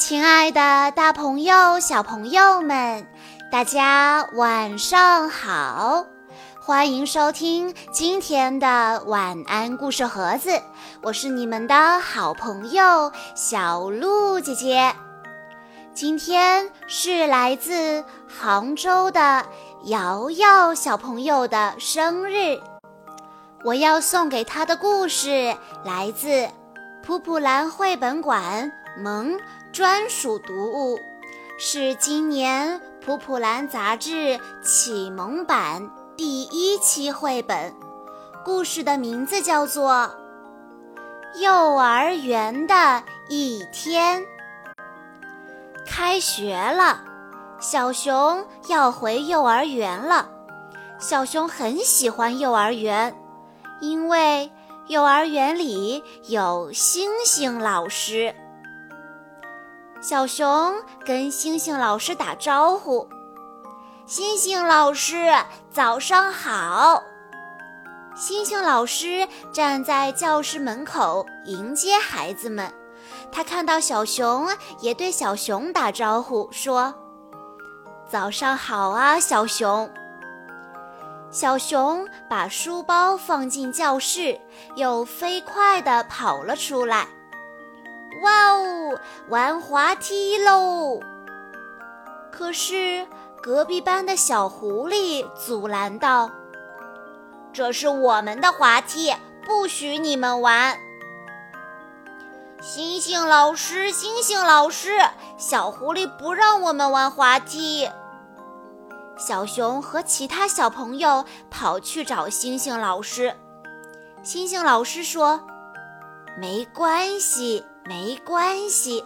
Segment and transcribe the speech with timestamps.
[0.00, 3.06] 亲爱的，大朋友、小朋友们，
[3.52, 6.06] 大家晚上好！
[6.58, 10.58] 欢迎收听今天的晚安故事盒子，
[11.02, 14.96] 我是你们的好朋友小鹿姐姐。
[15.92, 19.44] 今天是来自杭州的
[19.84, 22.58] 瑶瑶小朋友的生日，
[23.64, 25.54] 我要送给她的故事
[25.84, 26.48] 来自
[27.02, 29.38] 普普兰绘本馆萌。
[29.72, 31.00] 专属读物
[31.56, 37.72] 是今年普普兰杂志启蒙版第一期绘本，
[38.44, 40.10] 故事的名字叫做
[41.40, 44.20] 《幼儿园的一天》。
[45.86, 47.04] 开学了，
[47.60, 50.28] 小熊要回幼儿园了。
[50.98, 53.14] 小熊很喜欢幼儿园，
[53.80, 54.50] 因为
[54.88, 58.34] 幼儿园里有星星老师。
[60.00, 63.06] 小熊跟星星老师打招呼
[64.06, 65.30] ：“星星老师，
[65.70, 67.02] 早上好。”
[68.16, 72.72] 星星老师站在教室门口迎接孩子们。
[73.30, 74.48] 他看到小熊，
[74.80, 76.94] 也对小熊打招呼说
[78.08, 79.90] ：“早上好啊，小熊。”
[81.30, 84.40] 小熊把书包放进教室，
[84.76, 87.06] 又飞快地跑了出来。
[89.28, 91.00] 玩滑梯喽！
[92.32, 93.06] 可是
[93.42, 96.30] 隔壁班的小狐狸阻拦道
[97.52, 100.78] ：“这是我们的滑梯，不许你们玩。”
[102.60, 104.98] 星星老师，星星老师，
[105.38, 107.88] 小狐狸不让我们玩滑梯。
[109.16, 113.34] 小熊和其他小朋友跑去找星星老师。
[114.22, 115.40] 星星老师说
[116.38, 119.04] ：“没关系。”没关系，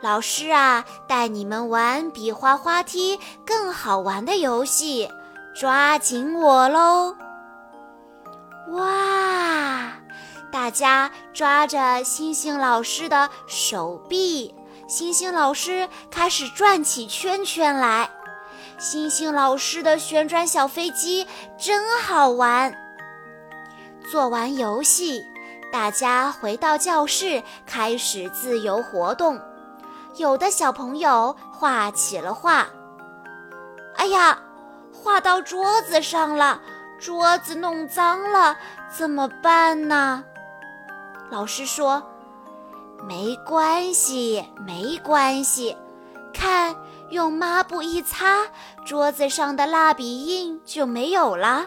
[0.00, 5.10] 老师啊，带你们玩比滑滑梯更好玩的游戏，
[5.54, 7.16] 抓紧我喽！
[8.72, 9.92] 哇，
[10.52, 14.54] 大家抓着星星老师的手臂，
[14.86, 18.08] 星星老师开始转起圈圈来。
[18.78, 21.26] 星星老师的旋转小飞机
[21.58, 22.72] 真好玩。
[24.10, 25.26] 做完游戏。
[25.72, 29.40] 大家回到教室，开始自由活动。
[30.16, 32.66] 有的小朋友画起了画。
[33.96, 34.38] 哎呀，
[34.92, 36.60] 画到桌子上了，
[36.98, 38.56] 桌子弄脏了，
[38.90, 40.24] 怎么办呢？
[41.30, 42.02] 老师说
[43.06, 45.76] ：“没关系，没关系，
[46.34, 46.74] 看，
[47.10, 48.48] 用抹布一擦，
[48.84, 51.66] 桌子上的蜡笔印就没有了。”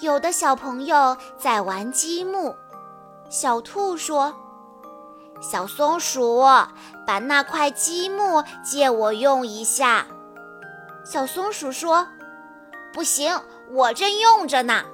[0.00, 2.54] 有的小朋友在玩积木，
[3.28, 4.32] 小兔说
[5.42, 6.40] ：“小松鼠，
[7.04, 10.06] 把那块积木借我用一下。”
[11.04, 12.06] 小松鼠说
[12.94, 13.40] ：“不行，
[13.72, 14.84] 我正用着呢。”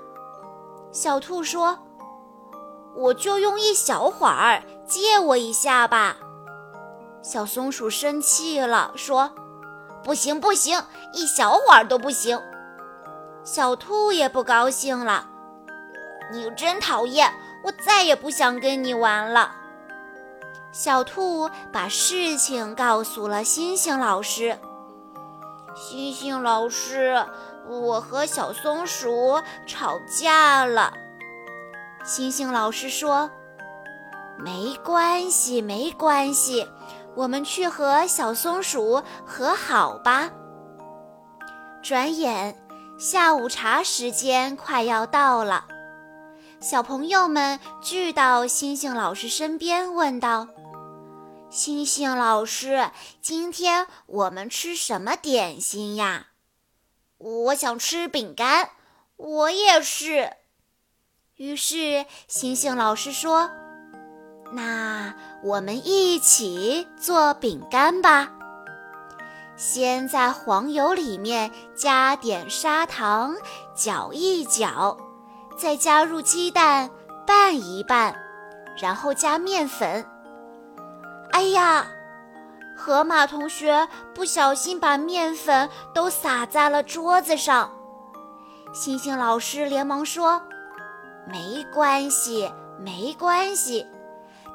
[0.91, 1.78] 小兔说
[2.97, 6.16] ：“我就用一小会儿，借我一下吧。”
[7.21, 9.31] 小松鼠生气了，说
[10.03, 10.82] ：“不行，不行，
[11.12, 12.41] 一小会儿都不行。”
[13.44, 15.27] 小兔也不高兴了，
[16.32, 17.31] 你真讨厌，
[17.62, 19.53] 我再也不想跟你玩了。
[20.72, 24.59] 小兔把事情告诉了星星老师。
[25.77, 27.22] 星星老师，
[27.69, 30.94] 我和小松鼠吵架了。
[32.03, 33.31] 星星老师说
[34.41, 36.66] ：“没关系，没关系，
[37.15, 40.31] 我们去和小松鼠和好吧。”
[41.84, 42.64] 转眼。
[42.97, 45.66] 下午茶时间快要到了，
[46.60, 50.47] 小朋友们聚到星星老师身边，问道
[51.50, 52.91] ：“星星老师，
[53.21, 56.28] 今天我们吃什么点心呀
[57.19, 58.71] ？”“我想吃饼干。
[59.16, 60.33] ”“我也是。”
[61.34, 63.51] 于是星星老师说
[64.54, 68.33] ：“那我们一起做饼干吧。”
[69.56, 73.34] 先在黄油里面加点砂糖，
[73.74, 74.97] 搅一搅，
[75.56, 76.91] 再加入鸡蛋
[77.27, 78.15] 拌一拌，
[78.80, 80.04] 然后加面粉。
[81.30, 81.86] 哎呀，
[82.77, 87.71] 河马同学不小心把面粉都洒在了桌子上。
[88.72, 90.42] 星星老师连忙说
[91.30, 93.86] ：“没关系，没关系。”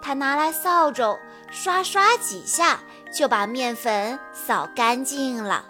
[0.01, 1.17] 他拿来扫帚
[1.51, 2.79] 刷刷几下。
[3.11, 5.65] 就把面粉扫干净了。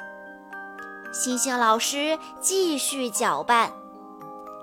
[1.14, 3.72] 星星老师继续搅拌，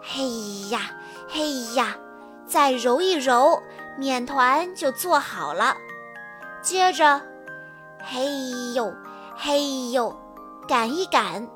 [0.03, 0.91] 嘿呀
[1.27, 1.97] 嘿呀，
[2.47, 3.63] 再揉一揉，
[3.97, 5.75] 面团就做好了。
[6.61, 7.19] 接着，
[8.05, 8.27] 嘿
[8.75, 8.93] 呦
[9.35, 10.15] 嘿呦，
[10.69, 11.49] 擀一擀，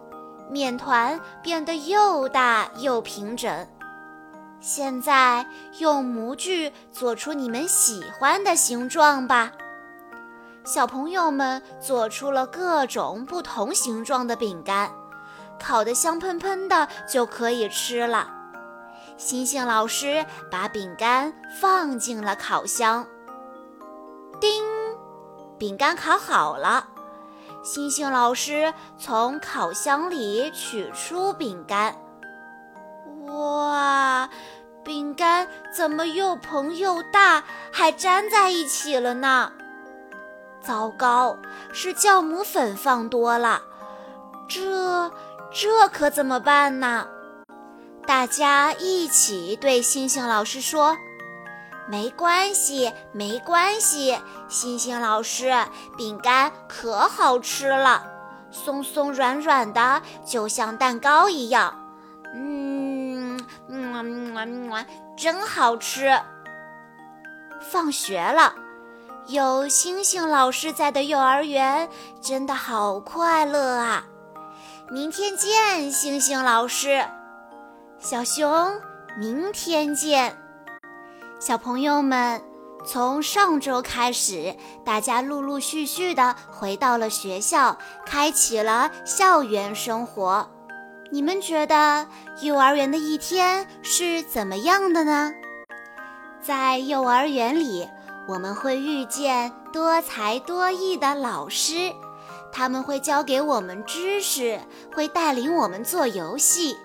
[0.48, 3.68] 面团变得又大又平整。
[4.60, 5.46] 现在
[5.78, 9.52] 用模具做出你们喜欢的形状吧。
[10.64, 14.92] 小朋友们做出了各种不同形状的饼干，
[15.58, 18.30] 烤得香喷喷的就可以吃了。
[19.16, 23.06] 星星老师把饼干放进了烤箱，
[24.38, 24.62] 叮，
[25.58, 26.88] 饼干烤好了。
[27.62, 31.94] 星星老师从烤箱里取出饼干，
[33.38, 34.28] 哇，
[34.84, 35.46] 饼干
[35.76, 39.52] 怎么又蓬又大，还粘在一起了呢？
[40.60, 41.38] 糟糕，
[41.72, 43.62] 是酵母粉放多了，
[44.48, 45.10] 这
[45.52, 47.06] 这可怎么办呢？
[48.06, 50.96] 大家一起对星星老师说
[51.88, 54.18] ：“没关系，没关系，
[54.48, 55.52] 星星老师，
[55.96, 58.02] 饼干可好吃了，
[58.50, 61.79] 松松软软的，就像蛋糕一样。
[65.16, 66.20] 真好吃。”
[67.60, 68.54] 放学了。
[69.26, 71.88] 有星星老师在的幼儿园
[72.20, 74.04] 真的好快乐啊！
[74.90, 77.04] 明天见，星星老师。
[77.98, 78.80] 小熊，
[79.18, 80.36] 明天见。
[81.38, 82.42] 小朋友们，
[82.84, 87.76] 从上周开始，大家陆陆续续的回到了学校，
[88.06, 90.50] 开启了校园生活。
[91.10, 92.06] 你们觉得
[92.40, 95.32] 幼儿园的一天是怎么样的呢？
[96.40, 97.88] 在幼儿园里。
[98.28, 101.92] 我们会遇见多才多艺的老师，
[102.52, 104.60] 他们会教给我们知识，
[104.94, 106.76] 会带领我们做游戏。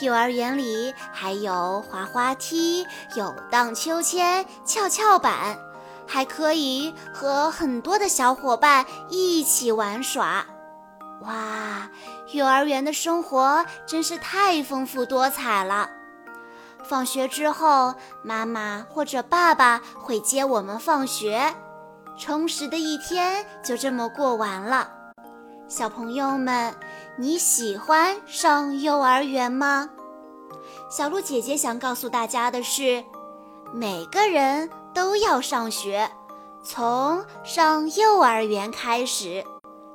[0.00, 2.86] 幼儿园里还有滑滑梯、
[3.16, 5.58] 有荡秋千、跷跷板，
[6.06, 10.46] 还可以和很多的小伙伴一起玩耍。
[11.22, 11.90] 哇，
[12.32, 15.90] 幼儿园的生活真是太丰富多彩了！
[16.84, 21.54] 放学之后，妈妈或者爸爸会接我们放学，
[22.18, 24.90] 充实的一天就这么过完了。
[25.68, 26.74] 小朋友们，
[27.16, 29.90] 你喜欢上幼儿园吗？
[30.90, 33.04] 小鹿姐姐想告诉大家的是，
[33.72, 36.10] 每个人都要上学，
[36.62, 39.44] 从上幼儿园开始。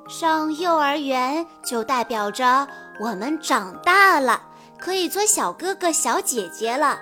[0.08, 2.66] 上幼儿园就代表着
[3.00, 4.42] 我们长大了。
[4.78, 6.98] 可以做小哥哥、小姐姐了，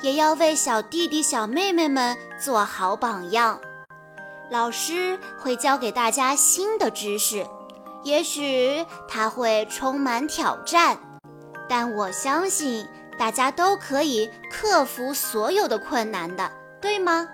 [0.00, 3.60] 也要为小弟弟、小妹妹们做好榜样。
[4.50, 7.46] 老师会教给大家新的知识，
[8.02, 10.98] 也许他会充满挑战，
[11.68, 12.88] 但我相信
[13.18, 16.50] 大家都可以克服所有的困难的，
[16.80, 17.28] 对吗？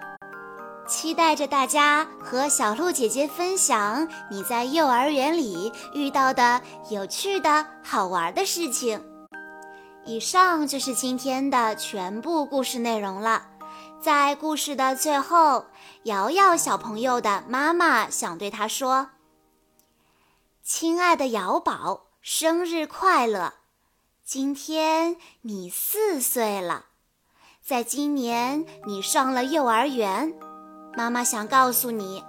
[0.86, 6.60] 期待着大家和小鹿姐姐分享你在幼儿园里遇到的
[6.90, 9.02] 有趣的好玩的事情。
[10.04, 13.46] 以上就是今天的全部故事内容了。
[14.00, 15.64] 在故事的最后，
[16.02, 19.10] 瑶瑶小朋友的妈妈想对他说
[20.62, 23.54] ：“亲爱的瑶宝，生日快乐！
[24.22, 26.86] 今天你四岁了，
[27.62, 30.34] 在今年你上了幼儿园。
[30.96, 32.24] 妈妈想告诉你，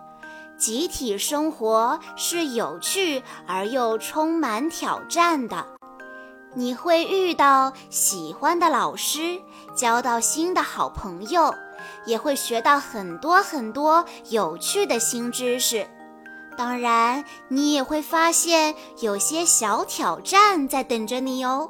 [0.57, 5.65] 集体生活是有趣而又充满挑战的。”
[6.57, 9.41] 你会遇到喜欢的老师，
[9.75, 11.53] 交到新的好朋友，
[12.05, 15.85] 也会学到很多很多有趣的新知识。
[16.57, 21.69] 当然，你也会发现有些小挑战在等着你哦。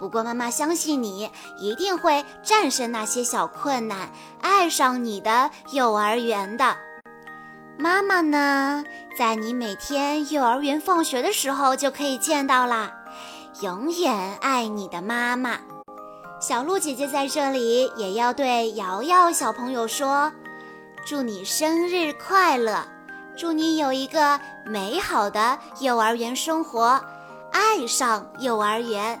[0.00, 4.08] 不过，妈妈相信你一定会战胜那些小困难，
[4.40, 6.74] 爱上你的幼儿园的。
[7.76, 8.82] 妈妈呢，
[9.18, 12.90] 在你每天幼儿园放学的时候就可以见到啦。
[13.60, 15.58] 永远爱你的妈妈，
[16.40, 20.32] 小鹿姐姐在这里也要对瑶瑶小朋友说：
[21.04, 22.82] 祝你生日快乐，
[23.36, 26.98] 祝你有一个美好的幼儿园生活，
[27.52, 29.20] 爱上幼儿园。